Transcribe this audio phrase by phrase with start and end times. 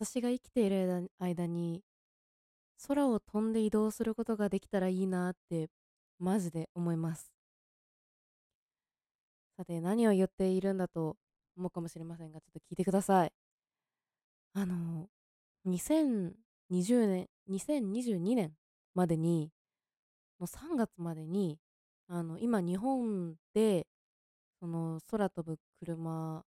[0.00, 1.82] 私が生きている間に
[2.86, 5.68] 空を飛んで移動することができたらいいなって
[6.20, 7.32] マジで思います。
[9.56, 11.16] さて何を言っているんだと
[11.56, 13.32] 思うかもしれませんがちょっと聞いてください。
[14.54, 15.08] あの
[15.66, 16.32] 2020
[17.08, 18.52] 年2022年
[18.94, 19.50] までに
[20.40, 21.58] の3月までに
[22.06, 23.88] あの今日本で
[24.60, 26.44] その空飛ぶ車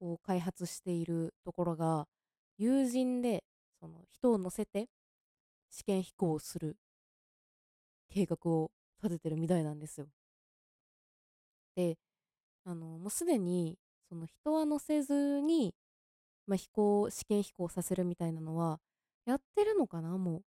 [0.00, 2.08] を開発しているところが
[2.58, 3.44] 友人で
[3.80, 4.88] その人を乗せて
[5.70, 6.76] 試験飛行をする
[8.08, 8.70] 計画を
[9.02, 10.08] 立ててるみたいなんですよ。
[11.76, 11.96] で
[12.64, 15.74] あのもうすでにその人は乗せずに、
[16.46, 18.80] まあ、飛行試験飛行させるみたいなのは
[19.26, 20.18] やってるのかな？
[20.18, 20.42] もう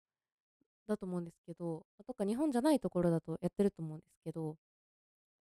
[0.87, 4.57] だと思うんですけどとか日本じゃないところだとやってると思うんですけど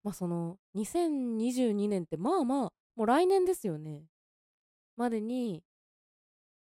[0.04, 4.04] まあその2022年ってまあまあもう来年ですよね
[4.98, 5.64] までに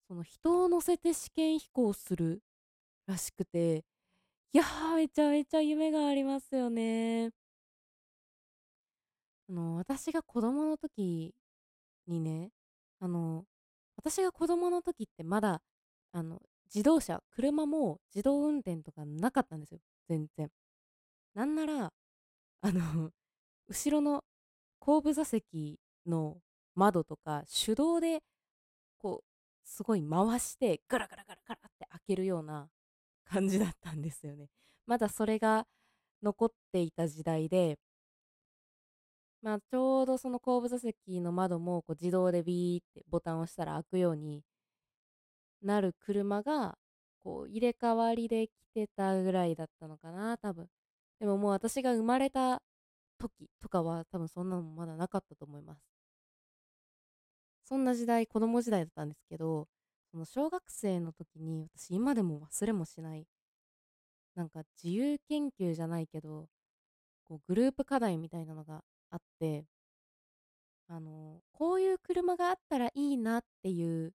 [0.08, 2.42] その人を乗せて試験飛行する
[3.08, 3.86] らしくて
[4.54, 7.32] いやーめちゃめちゃ夢がありますよね。
[9.50, 11.34] あの私が子供の時
[12.08, 12.52] にね
[13.00, 13.46] あの
[13.98, 15.62] 私が子供の時ってまだ
[16.14, 16.42] あの
[16.74, 20.50] 自動車車も自動運転とかなかったんですよ全然。
[21.36, 21.94] なんなら
[22.62, 23.12] あの
[23.68, 24.24] 後ろの
[24.80, 26.42] 後部座席の
[26.76, 28.24] 窓とか手動で
[29.00, 29.27] こう
[29.68, 32.70] すごい回してガラガラガラガラって開けるような
[33.26, 34.50] 感じだったんですよね。
[34.88, 35.68] まだそれが
[36.24, 37.78] 残っていた時代で
[39.42, 44.44] まあちょうどその後部座席の窓もこう自動でビーってボタンを押したら開くように
[45.62, 46.78] なる車が
[47.24, 50.68] こう入れ替わりで来てたぐらいだったのかな多分。
[51.20, 52.62] でももう私が生まれた
[53.20, 55.97] 時とかは多分そんなのもまだなかったと思います。
[57.68, 59.68] そんな時代子供時代だったんですけど
[60.12, 63.26] その小学生の時に私今でも忘れもしない
[64.36, 66.48] なんか自由研究じゃないけど
[67.28, 69.66] こうグループ課題みたいなのがあって。
[70.90, 74.14] あのこういう車があったらいいなっていう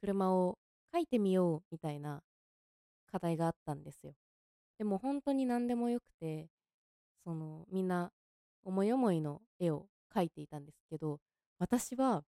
[0.00, 0.58] 車を
[0.92, 2.22] 書いてみようみたいな
[3.10, 4.14] 課題があったんですよ。
[4.78, 6.48] でも本当に何でもよくて
[7.24, 8.12] そのみんな
[8.64, 11.20] 思い思いの絵を描いていたんですけど
[11.58, 12.24] 私は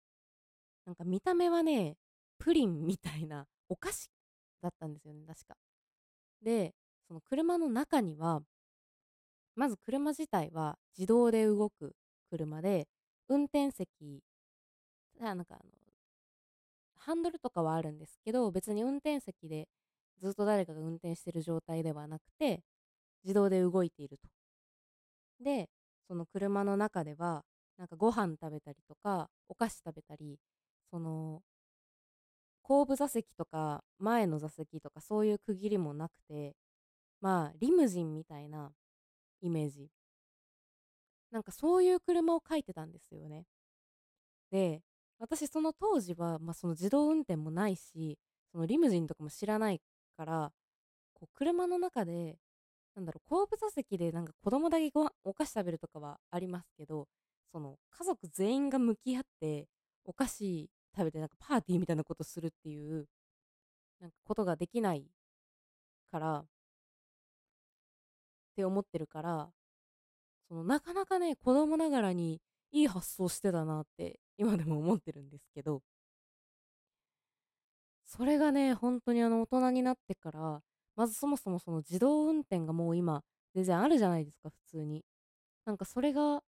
[0.88, 1.98] なんか見た目はね
[2.40, 4.09] プリンみたいなお菓子
[4.62, 5.56] だったんですよね確か
[6.42, 6.74] で
[7.08, 8.42] その車の中には
[9.56, 11.94] まず車自体は自動で動く
[12.30, 12.88] 車で
[13.28, 14.24] 運転席
[15.20, 15.72] なんかあの
[16.96, 19.68] ハンドルとかはあるんですけど別に運転席で
[20.22, 22.62] ずっと誰かが運転してる状態ではなくて
[23.24, 24.30] 自動で動いていると。
[25.44, 25.69] で
[26.08, 27.44] その車の中では
[27.78, 30.40] なんかご飯食べたりとかお菓子食べたり
[30.92, 31.42] その
[32.64, 36.56] 後部座席とか前の座席とかそういう区切りもなくて
[37.22, 38.72] まあリムジンみたいな
[39.42, 39.90] イメージ。
[41.31, 43.46] なんかそういう車を描いてたんですよね。
[44.52, 44.81] で
[45.20, 48.18] 私その当時は、まあ、その自動運転もないし
[48.52, 49.81] そのリムジンとかも知らない
[50.16, 50.52] から
[51.14, 52.38] こう車の中で
[52.96, 57.08] なんだろう後部座席でなんか子供だけごお菓子食べるとかはありますけど
[57.52, 59.68] その家族全員が向き合って
[60.06, 63.08] お菓子食べてなんかパーティーみたいなことするっていう
[64.02, 65.06] なんかことができない
[66.12, 66.40] から。
[66.40, 66.46] っ
[68.58, 69.50] て思ってるから
[70.50, 72.41] そのなかなかね子供ながらに
[72.72, 75.81] いい発想してたなって今でも思ってるんですけど。
[78.06, 80.62] それがね本当にあの大人になってから
[80.96, 83.22] まずそもそもその自動運転がもう今
[83.53, 85.03] 全然あるじゃないですか普通に。
[85.66, 86.41] なんかそれが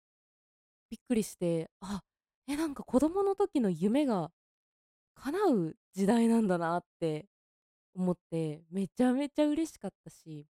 [0.91, 2.03] びっくりしてあ
[2.49, 4.31] えなんか子供の時の夢が
[5.17, 7.27] 叶う時代なんだなって
[7.95, 10.47] 思ってめちゃめちゃ嬉しかったし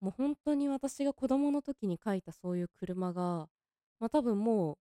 [0.00, 3.48] もう本当に私が子供の時に描いたそういう車が
[4.00, 4.78] まあ多分も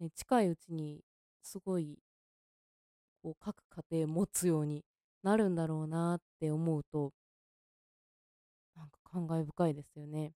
[0.00, 1.02] う、ね、近いうちに
[1.42, 1.98] すごい
[3.22, 3.56] こう各
[3.90, 4.84] 家庭持つように
[5.22, 7.12] なるんだろうなって思うと
[8.76, 10.32] なんか感慨深いですよね。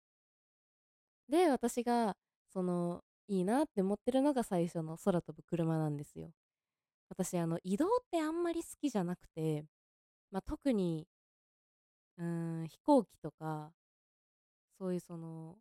[1.29, 2.17] で私が
[2.53, 6.31] そのいいなって思ってるのが最初の空飛ぶ車なんですよ。
[7.09, 9.65] 私あの移動ってあんまり好きじゃなくて、
[10.33, 11.07] まあ、特に
[12.19, 13.73] うーん飛行機とか
[14.79, 15.57] そういうその、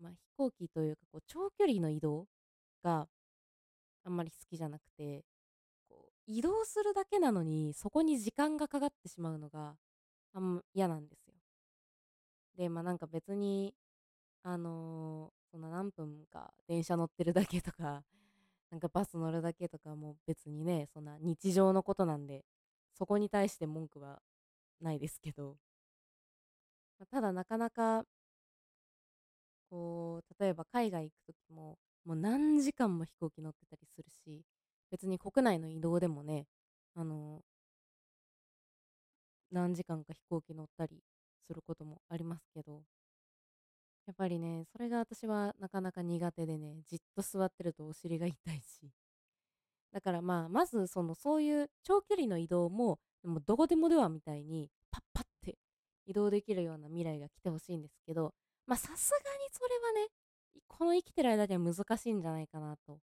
[0.00, 2.26] まあ、飛行機というかこう長距離の移動
[2.82, 3.08] が
[4.04, 5.24] あんまり好きじゃなくて
[5.88, 9.76] こう移動するだけなのにそこに時間がかかってしまうのが
[10.34, 11.34] あんま嫌なんですよ。
[12.56, 13.74] でまあなんか別に
[14.44, 18.02] あのーそんな何分か電車乗ってるだけとか
[18.70, 22.44] なんかバス乗るだけとかも別にね、そんな日常のことなんで、
[22.92, 24.20] そこに対して文句は
[24.80, 25.56] ないですけど。
[26.98, 28.04] ま、ただなかなか
[29.70, 34.42] こう、例えば海外行く時も、もう何時間も飛行機乗ってたりするし、
[34.90, 36.46] 別に国内の移動でもね、
[36.94, 37.42] あの
[39.50, 41.02] 何時間か飛行機乗ったり
[41.46, 42.82] することもありますけど、
[44.06, 48.90] やっぱりね、それが私はなかなか苦手でね、じっと座ってるとお尻が痛いし。
[49.92, 55.56] だからまあ、まずその、そういう長距離の移動も、もどこでもドアみたいにパッパッて
[56.06, 58.34] 移動できるような未来が来てほしいんですけど、
[58.66, 60.08] まあ、さすがにそれはね、
[60.68, 62.98] この生きてる間では難しいんじゃないかなと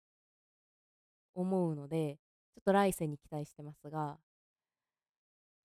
[1.34, 2.18] 思うので、
[2.54, 4.18] ちょっと来世に期待してますが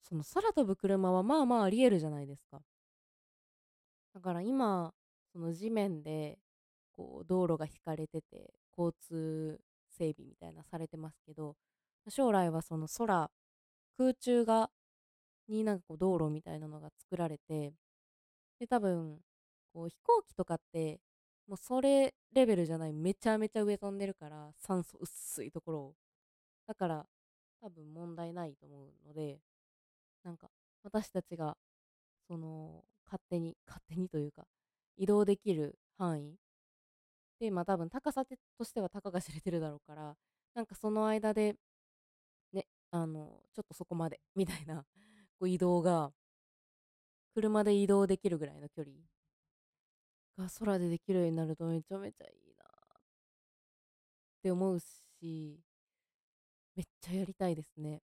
[0.01, 2.61] その空飛ぶ車はまあまああり得るじゃないですか。
[4.13, 4.93] だから今、
[5.33, 6.39] その地面で、
[6.95, 11.55] こう道路が引かれてて、交通整備みたいなされてますけど、
[12.09, 13.31] 将来はその空、
[13.97, 14.71] 空中が
[15.49, 17.73] になんかこう道路みたいなのが作られて、
[18.59, 19.19] で、多分、
[19.73, 20.99] こう飛行機とかって、
[21.47, 25.95] もうそれレベルじゃない、めちゃめちゃ上飛んでるから、酸素薄いところを。
[26.67, 27.07] だから、
[27.61, 29.39] 多分問題ないと思うので
[30.23, 30.49] なんか、
[30.83, 31.57] 私たちが、
[32.27, 34.47] その、勝手に勝手にというか、
[35.01, 36.37] 移動できる範囲
[37.39, 38.23] で、ま、多分高さ
[38.57, 40.15] としてはたかが知れてるだろうから、
[40.53, 41.55] なんかその間で
[42.53, 44.85] ね、あの、ちょっとそこまでみたいな、
[45.39, 46.13] こう移動が
[47.33, 48.95] 車で移動できるぐらいの距離
[50.37, 52.67] が空でできるようになるとめちゃめちゃいいなっ
[54.41, 55.59] て思うし、
[56.75, 58.01] めっちゃやりたいですね。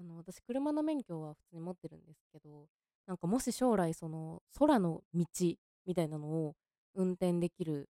[0.00, 2.66] あの、私車の免許は普通に持ってるんですけど、
[3.06, 5.26] なんかもし将来その空の道
[5.86, 6.54] みたいなのを
[6.94, 7.88] 運転できる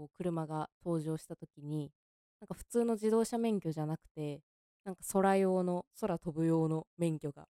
[0.00, 1.92] こう車が登場した時に、
[2.40, 4.40] なんか普通の自動車免許じゃなくて、
[4.84, 7.46] なんか空用の、空飛ぶ用の免許が、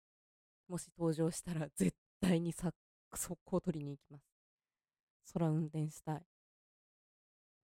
[0.69, 2.70] もし登場したら絶対にさ
[3.14, 5.32] 速攻取りに行きます。
[5.32, 6.22] 空運転したい。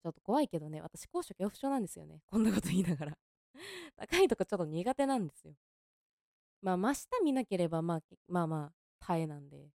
[0.03, 2.21] ちょっと怖いけどね、私高所恐怖症なんですよね。
[2.27, 3.17] こんなこと言いながら
[3.97, 5.55] 高いとこちょっと苦手なんですよ。
[6.61, 8.73] まあ、真下見なければ、まあ、まあまあ、
[9.05, 9.71] 耐えなんで、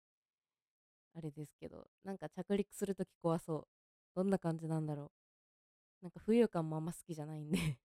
[1.14, 3.66] あれですけど、なんか着陸するとき怖そう。
[4.14, 6.04] どんな感じなんだろう。
[6.04, 7.78] なんか浮遊感もあんま好きじゃないんで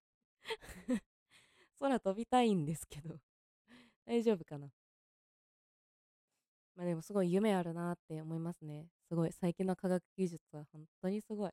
[1.80, 3.20] 空飛びたいんですけど
[4.06, 4.72] 大丈夫かな。
[6.76, 8.88] まあでもすごい夢あるなって思いますね。
[9.08, 11.52] すごい最近の科学技術は本当にすごい。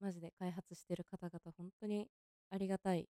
[0.00, 2.08] マジで開発してる方々本当に
[2.50, 3.08] ありがたい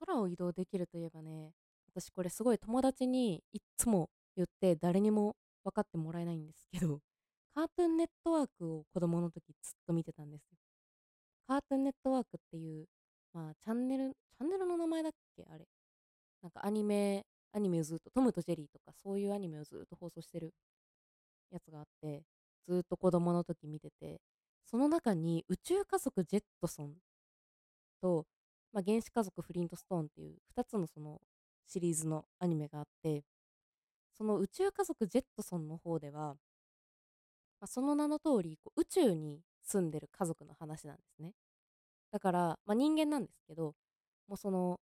[0.00, 1.52] 空を移動できるといえばね、
[1.94, 7.00] 私これすごい友達にいつも言って誰にも分かってもらえないんですけど、
[7.54, 10.56] カートゥーンネットワークを子供の時ずっと見てたんですよ。
[11.46, 12.86] カートゥーンネットワークっていう、
[13.32, 15.66] まあチャンネル、チャンネルの名前だっけあれ。
[16.42, 20.54] なんかアニメ、アニメをずっと、トムとジェリーとかそういうアニメをずっと放送してる
[21.50, 22.22] やつがあって、
[22.68, 24.20] ずっと子供の時見てて、
[24.64, 26.94] その中に宇宙家族ジェットソン
[28.00, 28.26] と、
[28.72, 31.20] まあ、原始家族フリントストーンっていう2つのその
[31.66, 33.24] シリーズのアニメがあって、
[34.14, 36.36] その宇宙家族ジェットソンの方では、
[37.60, 41.32] まあ、その名の通りこう宇宙に住んでる家族の話なんですね。
[42.12, 43.74] だから、まあ、人間なんですけど、
[44.28, 44.80] もうその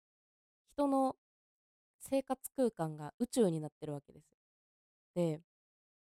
[0.72, 1.16] 人の
[2.00, 4.26] 生活空間が宇宙になってるわけです。
[5.14, 5.40] で、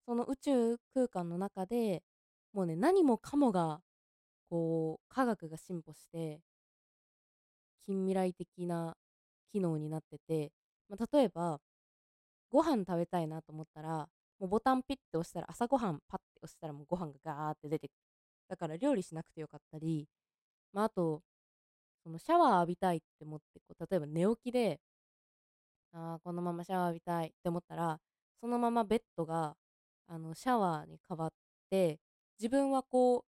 [0.07, 2.03] その宇宙空間の中で
[2.55, 3.81] もうね何もかもが
[4.51, 6.41] こう科学が進歩して
[7.87, 8.95] 近未来的な
[9.53, 10.53] 機能になってて、
[10.89, 11.61] まあ、例えば
[12.51, 14.09] ご飯食べたいなと思ったら
[14.41, 17.97] もうボタンピッて押したら朝ごはんパッて押したらもうご飯がガーって出てくる
[18.49, 20.07] だから料理しなくてよかったり、
[20.73, 21.23] まあ、あと
[22.05, 24.81] そのシャワー浴びたいって思ってこう例えば寝起きで
[25.93, 27.99] ああこのままシャワー浴びたいって思ったら
[28.41, 29.57] そのままベッドが
[30.09, 31.31] あの、シャワーに変わっ
[31.71, 31.99] て、
[32.39, 33.25] 自分はこう、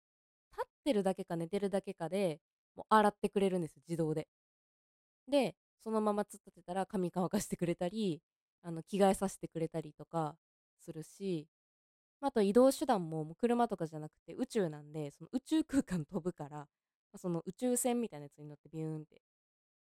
[0.57, 2.41] 立ってるだけか寝てるだけかで、
[2.77, 4.29] もう洗ってくれるんです、自動で。
[5.28, 8.21] で、そのまま突っ立てたら髪乾かしてくれたり、
[8.62, 10.37] あの、着替えさせてくれたりとか
[10.81, 11.49] するし、
[12.23, 16.69] あと移動手段も車とかじゃなくて宇宙なんで、その宇宙空間飛ぶから、
[17.16, 19.23] その宇宙船みたいなやつに乗ってビューンって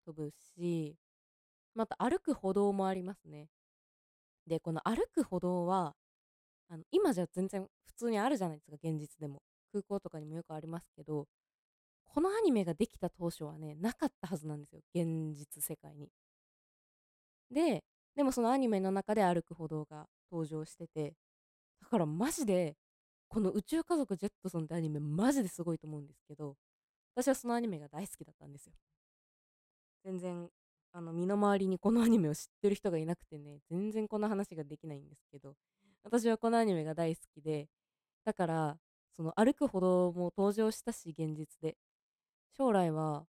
[0.06, 0.96] 飛ぶし、
[1.74, 3.48] また歩く歩道もありますね。
[4.46, 5.94] で、この歩く歩道は、
[6.68, 9.42] あの、今じゃ全然普通にあるじゃないですか、現実でも。
[9.72, 11.26] 空港とかにもよくありますけど、
[12.14, 16.08] このアニメができた当初はね、なかったはずなんですよ、現実世界に。
[17.50, 17.82] で、
[18.14, 21.14] でもそのアニメの中で歩く歩道が登場してて、
[21.82, 22.76] だからマジで、
[23.28, 26.56] この宇宙家族ジェットソンってアニメマジですごいと思うんですけど、
[27.16, 28.74] 私はそのアニメが大好きだったんですよ。
[30.04, 30.48] 全然、
[30.92, 35.56] あの、身の回りにこのアニメを知ってる人がいなくてね、全然この話ができないんですけど、
[36.04, 37.68] 私はこのアニメが大好きで、
[38.24, 38.78] だから、
[39.16, 41.76] その歩く歩道も登場したし、現実で。
[42.56, 43.26] 将来は、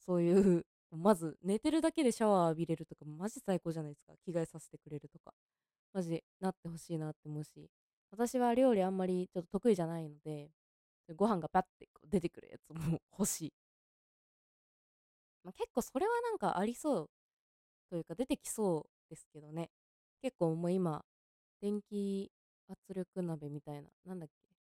[0.00, 4.14] そういう まず寝てるだけでシャワー浴びれるとかマジ最高じゃないですか。
[4.24, 5.34] 着替えさせてくれるとか。
[5.92, 7.70] マジなってほしいなって思うし。
[8.10, 10.50] 私は料理あんまりちょっと得意じゃないので
[11.16, 12.74] ご飯がパッてこう出てくるやつも
[13.18, 13.52] 欲しい、
[15.42, 17.10] まあ、結構それはなんかありそう
[17.90, 19.70] というか出てきそうですけどね。
[20.22, 21.04] 結構もう今
[21.60, 22.30] 電気
[22.68, 24.34] 圧力鍋みたいななんだっけ？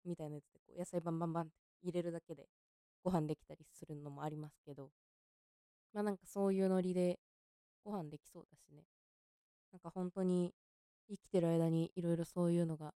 [0.08, 2.48] みたいなやつでこう野菜バンバンバンって入れるだけで
[3.04, 4.90] ご飯できたりするのもありますけど
[5.92, 7.18] まあなんかそういうノリで
[7.84, 8.84] ご飯できそうだしね。
[9.72, 10.54] なんか本当に
[11.10, 12.94] 生きてる間にいろいろそういうのが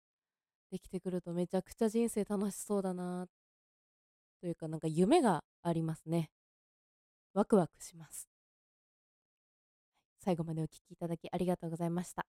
[0.70, 3.28] できてくるとめちゃくちゃ人生楽しそうだな
[4.40, 6.30] というかなんか夢がありますね。
[7.34, 8.28] ワクワクします。
[10.18, 12.26] 最後までお聴きいただきありがとうございました。